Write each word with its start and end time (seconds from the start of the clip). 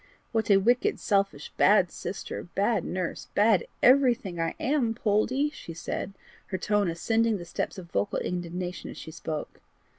"What 0.31 0.49
a 0.49 0.57
wicked, 0.57 0.99
selfish, 0.99 1.51
bad 1.57 1.91
sister, 1.91 2.45
bad 2.55 2.83
nurse, 2.83 3.27
bad 3.35 3.67
everything, 3.83 4.39
I 4.39 4.55
am, 4.59 4.95
Poldie!" 4.95 5.51
she 5.51 5.75
said, 5.75 6.13
her 6.47 6.57
tone 6.57 6.89
ascending 6.89 7.37
the 7.37 7.45
steps 7.45 7.77
of 7.77 7.91
vocal 7.91 8.17
indignation 8.17 8.89
as 8.89 8.97
she 8.97 9.11
spoke. 9.11 9.61